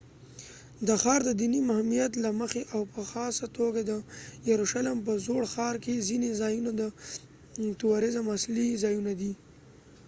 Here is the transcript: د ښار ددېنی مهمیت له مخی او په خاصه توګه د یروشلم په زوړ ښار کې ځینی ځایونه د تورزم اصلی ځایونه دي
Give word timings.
د 0.87 0.89
ښار 1.01 1.19
ددېنی 1.27 1.61
مهمیت 1.69 2.11
له 2.23 2.29
مخی 2.39 2.63
او 2.73 2.81
په 2.93 3.01
خاصه 3.11 3.45
توګه 3.57 3.81
د 3.83 3.91
یروشلم 4.51 4.97
په 5.05 5.13
زوړ 5.25 5.41
ښار 5.53 5.75
کې 5.83 6.05
ځینی 6.07 6.31
ځایونه 6.41 6.71
د 6.81 6.83
تورزم 7.81 8.25
اصلی 8.37 8.67
ځایونه 8.83 9.11
دي 9.21 9.31